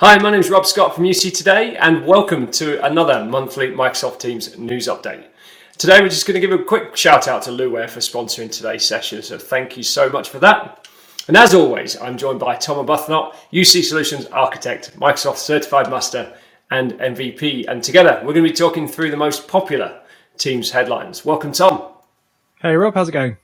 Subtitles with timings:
[0.00, 4.18] Hi, my name is Rob Scott from UC Today, and welcome to another monthly Microsoft
[4.18, 5.26] Teams news update.
[5.76, 8.82] Today, we're just going to give a quick shout out to Luware for sponsoring today's
[8.82, 10.88] session, so thank you so much for that.
[11.28, 16.32] And as always, I'm joined by Tom Arbuthnot, UC Solutions Architect, Microsoft Certified Master,
[16.70, 17.66] and MVP.
[17.68, 20.00] And together, we're going to be talking through the most popular
[20.38, 21.26] Teams headlines.
[21.26, 21.92] Welcome, Tom.
[22.62, 23.36] Hey, Rob, how's it going?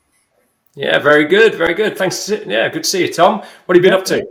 [0.74, 1.98] Yeah, very good, very good.
[1.98, 2.30] Thanks.
[2.30, 3.40] Yeah, good to see you, Tom.
[3.66, 4.26] What have you been up to?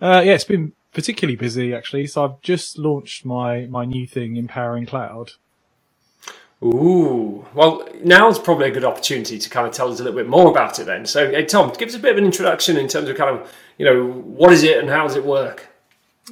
[0.00, 2.06] Uh, yeah, it's been particularly busy actually.
[2.06, 5.32] So I've just launched my my new thing, Empowering Cloud.
[6.64, 10.26] Ooh, well, now's probably a good opportunity to kind of tell us a little bit
[10.26, 11.04] more about it then.
[11.04, 13.54] So, hey, Tom, give us a bit of an introduction in terms of kind of,
[13.76, 15.68] you know, what is it and how does it work?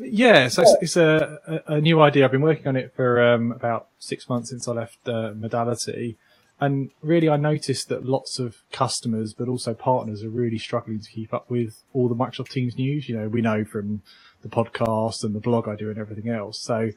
[0.00, 2.24] Yeah, so it's, it's a, a, new idea.
[2.24, 6.16] I've been working on it for um, about six months since I left uh, Modality.
[6.59, 11.10] And really, I noticed that lots of customers, but also partners, are really struggling to
[11.10, 13.09] keep up with all the Microsoft Teams news.
[13.09, 14.02] You know, we know from
[14.45, 16.60] the podcast and the blog I do and everything else.
[16.60, 16.90] So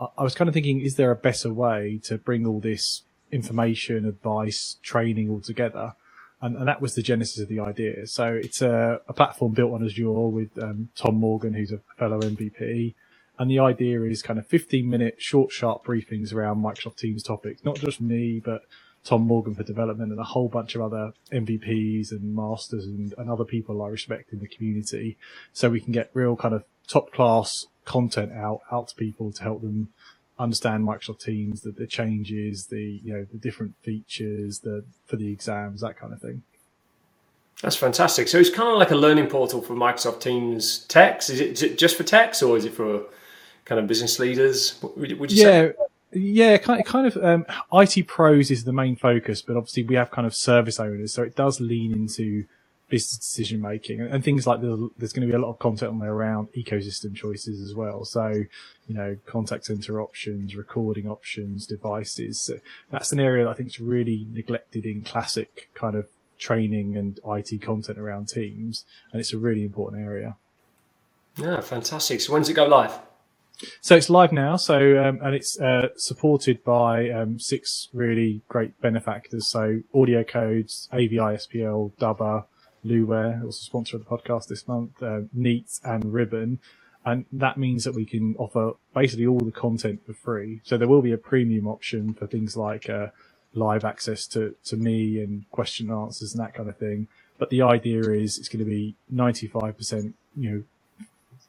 [0.00, 3.02] I, I was kind of thinking, is there a better way to bring all this
[3.30, 5.94] information, advice, training all together?
[6.40, 8.06] And, and, that was the genesis of the idea.
[8.06, 12.20] So it's a, a platform built on Azure with um, Tom Morgan, who's a fellow
[12.20, 12.94] MVP.
[13.38, 17.64] And the idea is kind of 15 minute short, sharp briefings around Microsoft Teams topics,
[17.64, 18.62] not just me, but
[19.04, 23.30] Tom Morgan for development and a whole bunch of other MVPs and masters and, and
[23.30, 25.16] other people I respect in the community.
[25.52, 29.42] So we can get real kind of top class content out out to people to
[29.42, 29.88] help them
[30.38, 35.30] understand Microsoft Teams, the, the changes, the you know the different features, the for the
[35.30, 36.42] exams, that kind of thing.
[37.62, 38.26] That's fantastic.
[38.28, 41.30] So it's kind of like a learning portal for Microsoft Teams techs.
[41.30, 43.04] Is it, is it just for techs or is it for
[43.64, 44.82] kind of business leaders?
[44.82, 45.44] Would, would you yeah.
[45.44, 45.72] say?
[46.14, 49.94] Yeah, kind of, kind of um, IT pros is the main focus, but obviously we
[49.94, 52.44] have kind of service owners, so it does lean into
[52.92, 55.90] business decision making and, things like the, there's going to be a lot of content
[55.90, 58.04] on there around ecosystem choices as well.
[58.04, 58.44] So,
[58.86, 62.38] you know, contact center options, recording options, devices.
[62.38, 62.58] So
[62.90, 66.06] that's an area that I think is really neglected in classic kind of
[66.38, 68.84] training and IT content around teams.
[69.10, 70.36] And it's a really important area.
[71.38, 72.20] Yeah, fantastic.
[72.20, 72.92] So when's it go live?
[73.80, 74.56] So it's live now.
[74.56, 79.46] So um, and it's uh, supported by um, six really great benefactors.
[79.48, 82.44] So AudioCodes, AVI SPL, Dubber,
[82.84, 86.58] Luware, also sponsor of the podcast this month, uh, Neat and Ribbon.
[87.04, 90.60] And that means that we can offer basically all the content for free.
[90.64, 93.08] So there will be a premium option for things like uh,
[93.54, 97.08] live access to, to me and question and answers and that kind of thing.
[97.38, 100.62] But the idea is it's going to be 95%, you know,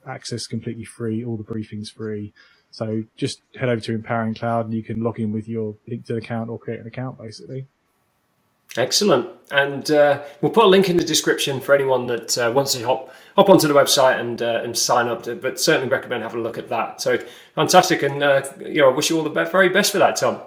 [0.08, 2.34] access completely free, all the briefings free.
[2.72, 6.18] So just head over to Empowering Cloud and you can log in with your LinkedIn
[6.18, 7.68] account or create an account basically.
[8.78, 9.30] Excellent.
[9.52, 12.84] And uh, we'll put a link in the description for anyone that uh, wants to
[12.84, 15.24] hop hop onto the website and uh, and sign up.
[15.24, 17.02] To, but certainly recommend having a look at that.
[17.02, 17.20] So
[17.54, 20.42] fantastic, and uh, you know, I wish you all the very best for that, Tom.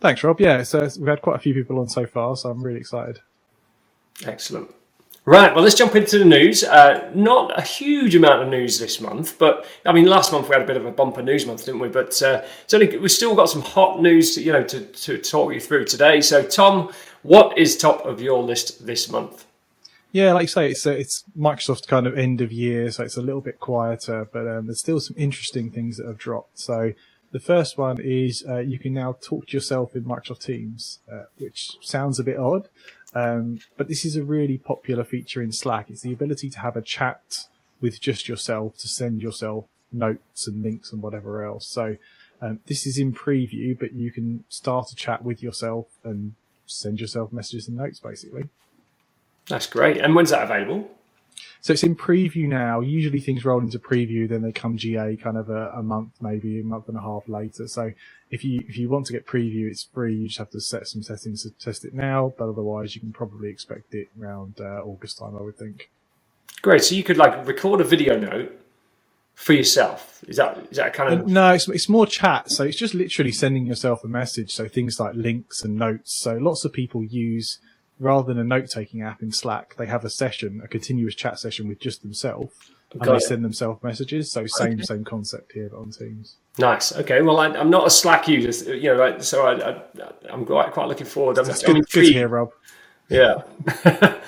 [0.00, 0.40] Thanks, Rob.
[0.40, 3.20] Yeah, so we've had quite a few people on so far, so I'm really excited.
[4.24, 4.72] Excellent.
[5.28, 6.64] Right, well, let's jump into the news.
[6.64, 10.54] Uh, not a huge amount of news this month, but I mean, last month we
[10.54, 11.88] had a bit of a bumper news month, didn't we?
[11.88, 15.52] But uh, certainly we've still got some hot news, to, you know, to, to talk
[15.52, 16.22] you through today.
[16.22, 16.90] So, Tom,
[17.22, 19.46] what is top of your list this month?
[20.10, 23.16] Yeah, like you say, it's uh, it's Microsoft kind of end of year, so it's
[23.16, 26.58] a little bit quieter, but um, there's still some interesting things that have dropped.
[26.58, 26.94] So
[27.30, 31.24] the first one is uh, you can now talk to yourself in Microsoft Teams, uh,
[31.36, 32.68] which sounds a bit odd,
[33.14, 35.90] um, but this is a really popular feature in Slack.
[35.90, 37.46] It's the ability to have a chat
[37.80, 41.66] with just yourself to send yourself notes and links and whatever else.
[41.66, 41.96] So
[42.40, 46.34] um, this is in preview, but you can start a chat with yourself and
[46.68, 48.44] send yourself messages and notes basically.
[49.48, 49.96] That's great.
[49.96, 50.90] And when's that available?
[51.60, 52.80] So it's in preview now.
[52.80, 56.60] Usually things roll into preview, then they come GA kind of a, a, month, maybe
[56.60, 57.66] a month and a half later.
[57.66, 57.92] So
[58.30, 60.14] if you if you want to get preview, it's free.
[60.14, 62.32] You just have to set some settings to test it now.
[62.38, 65.90] But otherwise, you can probably expect it around uh, August time, I would think.
[66.62, 66.84] Great.
[66.84, 68.60] So you could like record a video note
[69.38, 70.24] for yourself.
[70.26, 71.28] Is that is that kind of?
[71.28, 72.50] No, it's it's more chat.
[72.50, 74.50] So it's just literally sending yourself a message.
[74.50, 76.12] So things like links and notes.
[76.12, 77.60] So lots of people use
[78.00, 81.38] rather than a note taking app in Slack, they have a session, a continuous chat
[81.38, 82.52] session with just themselves,
[82.92, 84.32] and they send themselves messages.
[84.32, 84.82] So same okay.
[84.82, 86.36] same concept here, but on Teams.
[86.58, 86.92] Nice.
[86.96, 87.22] Okay.
[87.22, 91.06] Well, I, am not a Slack user, you know, so I, am quite quite looking
[91.06, 91.38] forward.
[91.38, 92.50] I'm, That's good, good to hear, Rob.
[93.08, 93.42] Yeah.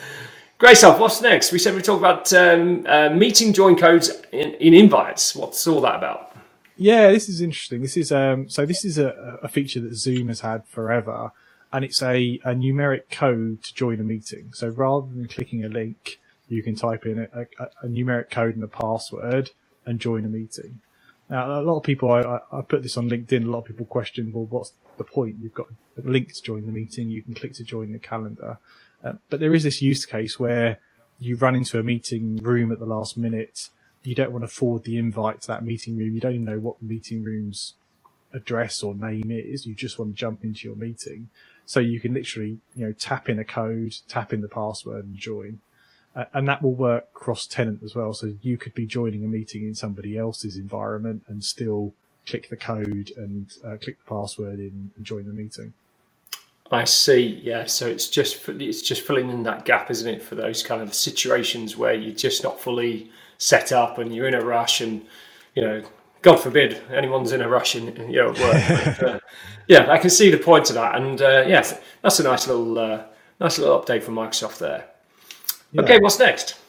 [0.61, 1.01] Great stuff.
[1.01, 1.53] What's next?
[1.53, 5.35] We said we talk about um, uh, meeting join codes in, in invites.
[5.35, 6.37] What's all that about?
[6.77, 7.81] Yeah, this is interesting.
[7.81, 11.33] This is um, so this is a, a feature that Zoom has had forever
[11.73, 14.51] and it's a, a numeric code to join a meeting.
[14.53, 16.19] So rather than clicking a link,
[16.49, 17.47] you can type in a,
[17.83, 19.53] a, numeric code and a password,
[19.87, 20.81] and join a meeting.
[21.31, 23.87] Now, a lot of people, I, I put this on LinkedIn, a lot of people
[23.87, 25.37] question, well, what's the point?
[25.41, 28.59] You've got a link to join the meeting, you can click to join the calendar.
[29.05, 30.79] Uh, but there is this use case where
[31.19, 33.69] you run into a meeting room at the last minute,
[34.03, 36.59] you don't want to forward the invite to that meeting room, you don't even know
[36.59, 37.75] what the meeting room's
[38.33, 41.29] address or name is, you just want to jump into your meeting.
[41.67, 45.17] So you can literally, you know, tap in a code, tap in the password and
[45.17, 45.61] join.
[46.17, 48.13] Uh, and that will work cross tenant as well.
[48.13, 51.95] So you could be joining a meeting in somebody else's environment and still
[52.27, 55.73] click the code and uh, click the password in and join the meeting.
[56.71, 57.41] I see.
[57.43, 57.65] Yeah.
[57.67, 60.95] So it's just it's just filling in that gap, isn't it, for those kind of
[60.95, 65.05] situations where you're just not fully set up and you're in a rush and
[65.55, 65.83] you know
[66.23, 68.65] God forbid anyone's in a rush in you know, work.
[69.01, 69.21] but, uh,
[69.69, 71.65] yeah, I can see the point of that, and uh, yeah,
[72.03, 73.05] that's a nice little uh,
[73.41, 74.87] nice little update from Microsoft there.
[75.73, 75.83] Yeah.
[75.83, 76.60] Okay, what's next?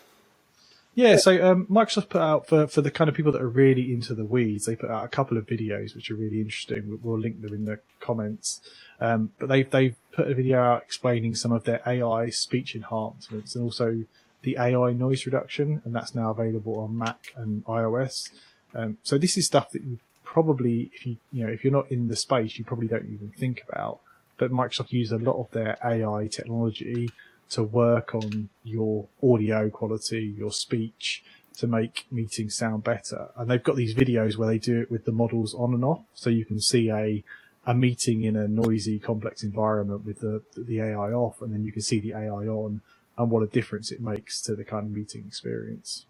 [0.94, 3.94] Yeah, so um, Microsoft put out for, for the kind of people that are really
[3.94, 7.00] into the weeds, they put out a couple of videos which are really interesting.
[7.02, 8.60] We'll, link them in the comments.
[9.00, 13.56] Um, but they've they've put a video out explaining some of their AI speech enhancements
[13.56, 14.04] and also
[14.42, 18.30] the AI noise reduction, and that's now available on Mac and iOS.
[18.74, 21.92] Um, so this is stuff that you probably, if you you know, if you're not
[21.92, 24.00] in the space, you probably don't even think about.
[24.38, 27.12] But Microsoft use a lot of their AI technology
[27.52, 31.24] to work on your audio quality, your speech,
[31.58, 33.30] to make meetings sound better.
[33.36, 36.02] And they've got these videos where they do it with the models on and off,
[36.14, 37.24] so you can see a
[37.64, 41.72] a meeting in a noisy, complex environment with the the AI off, and then you
[41.72, 42.82] can see the AI on,
[43.18, 46.06] and what a difference it makes to the kind of meeting experience.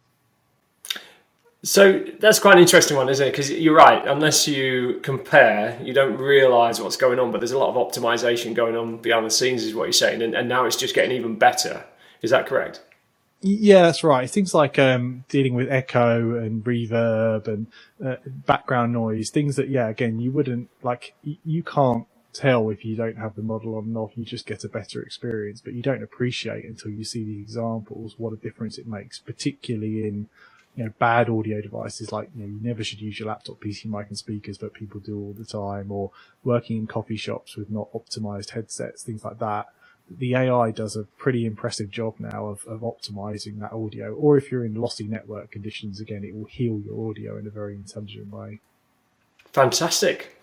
[1.63, 3.31] So that's quite an interesting one, isn't it?
[3.31, 4.05] Because you're right.
[4.07, 7.31] Unless you compare, you don't realise what's going on.
[7.31, 10.23] But there's a lot of optimization going on behind the scenes, is what you're saying.
[10.23, 11.85] And, and now it's just getting even better.
[12.23, 12.81] Is that correct?
[13.41, 14.29] Yeah, that's right.
[14.29, 17.67] Things like um, dealing with echo and reverb and
[18.03, 21.15] uh, background noise, things that, yeah, again, you wouldn't like.
[21.23, 24.11] You can't tell if you don't have the model on and off.
[24.15, 28.15] You just get a better experience, but you don't appreciate until you see the examples
[28.17, 30.29] what a difference it makes, particularly in
[30.75, 33.85] you know, bad audio devices like, you know, you never should use your laptop, PC
[33.85, 36.11] mic and speakers, but people do all the time, or
[36.43, 39.67] working in coffee shops with not optimized headsets, things like that.
[40.09, 44.13] The AI does a pretty impressive job now of, of optimizing that audio.
[44.13, 47.51] Or if you're in lossy network conditions, again, it will heal your audio in a
[47.51, 48.59] very intelligent way.
[49.53, 50.40] Fantastic.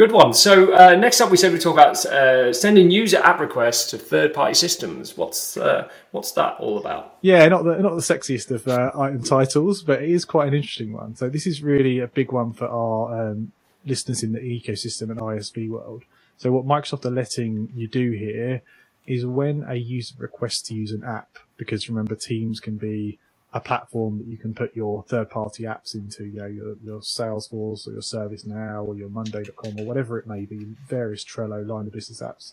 [0.00, 0.32] Good one.
[0.32, 3.98] So uh, next up, we said we talk about uh, sending user app requests to
[3.98, 5.14] third-party systems.
[5.14, 7.18] What's uh, what's that all about?
[7.20, 10.54] Yeah, not the not the sexiest of uh, item titles, but it is quite an
[10.54, 11.16] interesting one.
[11.16, 13.52] So this is really a big one for our um,
[13.84, 16.04] listeners in the ecosystem and ISV world.
[16.38, 18.62] So what Microsoft are letting you do here
[19.06, 23.18] is when a user requests to use an app, because remember Teams can be
[23.52, 27.00] a platform that you can put your third party apps into, you know, your, your
[27.00, 31.86] Salesforce or your ServiceNow or your Monday.com or whatever it may be, various Trello line
[31.86, 32.52] of business apps.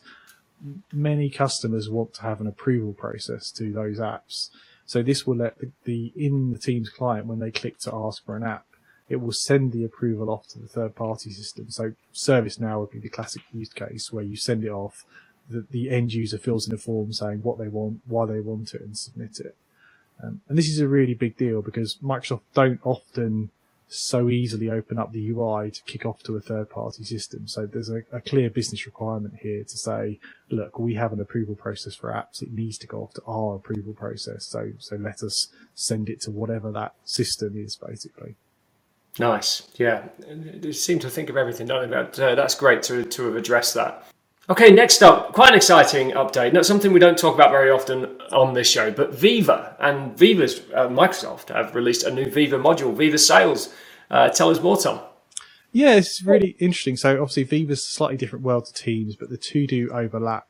[0.92, 4.50] Many customers want to have an approval process to those apps.
[4.88, 8.26] So this will let the, the in the Teams client, when they click to ask
[8.26, 8.66] for an app,
[9.08, 11.70] it will send the approval off to the third party system.
[11.70, 15.06] So ServiceNow would be the classic use case where you send it off,
[15.48, 18.74] the, the end user fills in a form saying what they want, why they want
[18.74, 19.56] it and submit it.
[20.24, 23.52] Um, and this is a really big deal because Microsoft don't often
[23.90, 27.48] so easily open up the UI to kick off to a third party system.
[27.48, 30.20] So there's a, a, clear business requirement here to say,
[30.50, 32.42] look, we have an approval process for apps.
[32.42, 34.46] It needs to go off to our approval process.
[34.46, 38.36] So, so let us send it to whatever that system is basically.
[39.20, 39.68] Nice.
[39.78, 40.10] Yeah.
[40.28, 42.24] They seem to think of everything, don't they?
[42.24, 44.06] Uh, that's great to, to have addressed that.
[44.50, 46.54] Okay, next up, quite an exciting update.
[46.54, 50.62] Not something we don't talk about very often on this show, but Viva and Viva's
[50.74, 53.74] uh, Microsoft have released a new Viva module, Viva Sales.
[54.10, 55.02] Uh, tell us more, Tom.
[55.74, 56.96] Yeah, it's really interesting.
[56.96, 60.48] So obviously Viva's a slightly different world to Teams, but the two do overlap.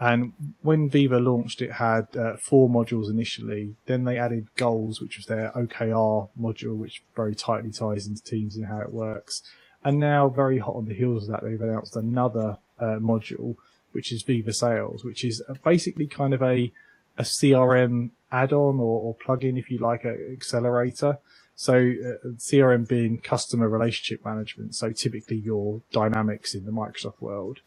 [0.00, 0.32] And
[0.62, 3.76] when Viva launched, it had uh, four modules initially.
[3.84, 8.56] Then they added Goals, which was their OKR module, which very tightly ties into Teams
[8.56, 9.42] and how it works.
[9.84, 13.56] And now, very hot on the heels of that, they've announced another uh, module,
[13.92, 16.72] which is Viva Sales, which is basically kind of a
[17.16, 21.18] a CRM add-on or, or plugin, if you like, an accelerator.
[21.54, 24.74] So uh, CRM being customer relationship management.
[24.74, 27.60] So typically your dynamics in the Microsoft world.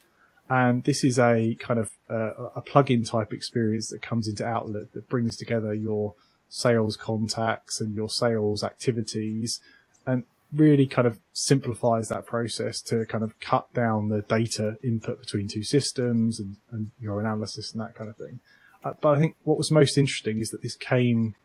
[0.50, 4.92] And this is a kind of uh, a plugin type experience that comes into Outlook
[4.94, 6.16] that brings together your
[6.50, 9.60] sales contacts and your sales activities
[10.06, 10.24] and
[10.54, 15.48] really kind of simplifies that process to kind of cut down the data input between
[15.48, 18.39] two systems and, and your analysis and that kind of thing.
[18.84, 21.36] Uh, but I think what was most interesting is that this came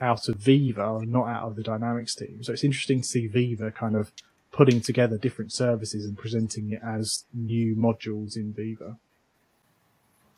[0.00, 2.42] out of Viva not out of the Dynamics team.
[2.42, 4.12] So it's interesting to see Viva kind of
[4.50, 8.96] putting together different services and presenting it as new modules in Viva.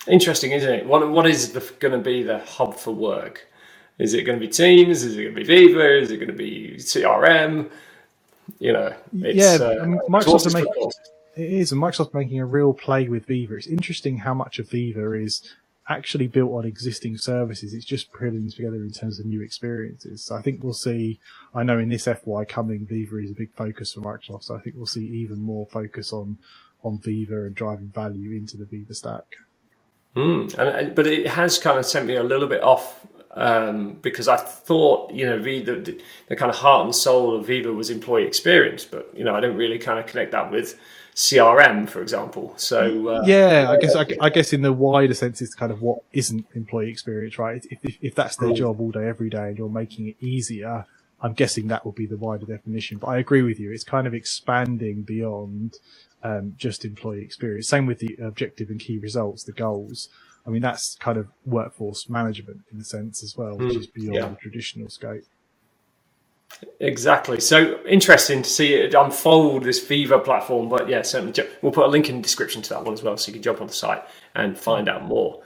[0.09, 0.87] Interesting, isn't it?
[0.87, 3.49] What what is going to be the hub for work?
[3.99, 5.05] Is it going to be Teams?
[5.05, 5.99] Is it going to be Viva?
[6.01, 7.71] Is it going to be CRM?
[8.59, 9.59] You know, yeah.
[9.61, 10.91] Uh, Microsoft are making,
[11.37, 13.55] it is, and Microsoft's making a real play with Viva.
[13.55, 15.43] It's interesting how much of Viva is
[15.89, 17.75] actually built on existing services.
[17.75, 20.25] It's just putting together in terms of new experiences.
[20.25, 21.19] So I think we'll see.
[21.55, 24.45] I know in this FY coming, Viva is a big focus for Microsoft.
[24.45, 26.39] So I think we'll see even more focus on
[26.85, 29.25] on Viva and driving value into the Viva stack.
[30.17, 34.29] Mm, and, but it has kind of sent me a little bit off um, because
[34.29, 37.89] I thought, you know, Viva, the, the, kind of heart and soul of Viva was
[37.89, 40.79] employee experience, but you know, I don't really kind of connect that with
[41.15, 42.53] CRM, for example.
[42.57, 45.81] So uh, yeah, I guess I, I, guess in the wider sense, it's kind of
[45.81, 47.65] what isn't employee experience, right?
[47.71, 50.87] If, if, if that's their job all day, every day, and you're making it easier,
[51.23, 52.99] I'm guessing that would be the wider definition.
[52.99, 55.77] But I agree with you; it's kind of expanding beyond
[56.23, 57.69] um, just employee experience.
[57.69, 60.09] Same with the objective and key results, the goals.
[60.47, 63.87] I mean, that's kind of workforce management in a sense as well, which mm, is
[63.87, 64.29] beyond yeah.
[64.29, 65.23] the traditional scope.
[66.81, 67.41] Exactly.
[67.41, 70.69] So interesting to see it unfold this Viva platform.
[70.69, 73.17] But yeah, certainly we'll put a link in the description to that one as well,
[73.17, 74.03] so you can jump on the site
[74.35, 75.43] and find out more.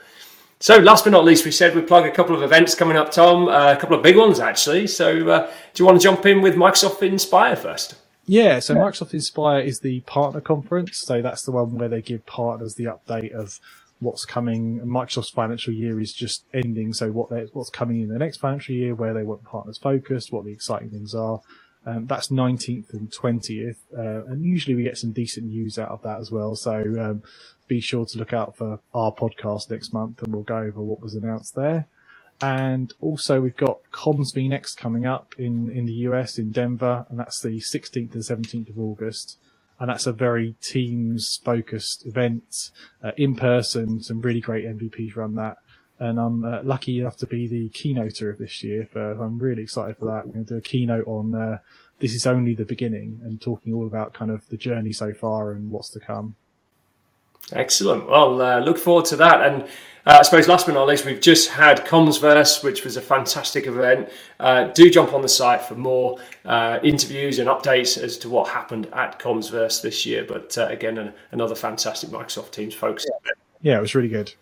[0.59, 3.11] So last but not least, we said we'd plug a couple of events coming up,
[3.11, 3.47] Tom.
[3.47, 4.87] Uh, a couple of big ones actually.
[4.87, 7.95] So uh, do you want to jump in with Microsoft Inspire first?
[8.25, 10.97] Yeah, so Microsoft Inspire is the partner conference.
[10.97, 13.59] So that's the one where they give partners the update of
[13.99, 14.79] what's coming.
[14.81, 18.95] Microsoft's financial year is just ending, so what what's coming in the next financial year,
[18.95, 21.41] where they want partners focused, what the exciting things are.
[21.85, 26.01] Um, that's 19th and 20th, uh, and usually we get some decent news out of
[26.03, 26.55] that as well.
[26.55, 27.23] So um,
[27.67, 31.01] be sure to look out for our podcast next month, and we'll go over what
[31.01, 31.87] was announced there.
[32.41, 37.19] And also we've got Comms Next coming up in, in the US in Denver, and
[37.19, 39.37] that's the 16th and 17th of August.
[39.79, 42.71] And that's a very teams focused event,
[43.03, 45.57] uh, in person, some really great MVPs run that.
[45.99, 48.87] And I'm uh, lucky enough to be the keynoter of this year.
[48.95, 50.25] I'm really excited for that.
[50.25, 51.57] I'm going to do a keynote on uh,
[51.99, 55.51] this is only the beginning and talking all about kind of the journey so far
[55.51, 56.35] and what's to come.
[57.53, 58.09] Excellent.
[58.09, 59.41] Well, uh, look forward to that.
[59.41, 63.01] And uh, I suppose last but not least, we've just had Commsverse, which was a
[63.01, 64.09] fantastic event.
[64.39, 68.49] Uh, do jump on the site for more uh, interviews and updates as to what
[68.49, 70.25] happened at Commsverse this year.
[70.27, 73.05] But uh, again, an, another fantastic Microsoft Teams focus.
[73.61, 74.33] Yeah, it was really good.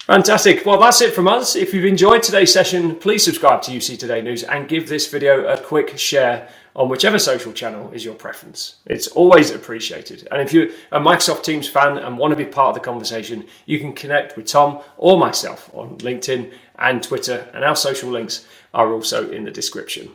[0.00, 0.66] Fantastic.
[0.66, 1.56] Well, that's it from us.
[1.56, 5.46] If you've enjoyed today's session, please subscribe to UC Today News and give this video
[5.46, 8.76] a quick share on whichever social channel is your preference.
[8.86, 10.26] It's always appreciated.
[10.30, 13.46] And if you're a Microsoft Teams fan and want to be part of the conversation,
[13.66, 18.46] you can connect with Tom or myself on LinkedIn and Twitter, and our social links
[18.72, 20.10] are also in the description.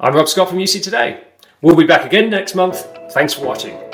[0.00, 1.22] I'm Rob Scott from UC Today.
[1.62, 2.84] We'll be back again next month.
[3.12, 3.93] Thanks for watching.